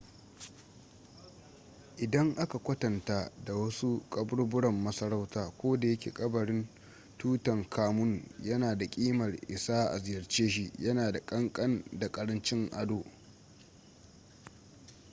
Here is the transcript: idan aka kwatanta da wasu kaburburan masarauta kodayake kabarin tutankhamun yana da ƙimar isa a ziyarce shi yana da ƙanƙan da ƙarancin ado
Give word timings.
idan 1.97 2.35
aka 2.37 2.59
kwatanta 2.59 3.31
da 3.45 3.55
wasu 3.55 4.01
kaburburan 4.09 4.81
masarauta 4.83 5.49
kodayake 5.57 6.11
kabarin 6.11 6.67
tutankhamun 7.17 8.23
yana 8.43 8.75
da 8.77 8.85
ƙimar 8.89 9.35
isa 9.47 9.85
a 9.91 9.99
ziyarce 9.99 10.49
shi 10.49 10.71
yana 10.79 11.11
da 11.11 11.19
ƙanƙan 11.25 11.83
da 11.91 12.11
ƙarancin 12.11 12.69
ado 12.87 13.03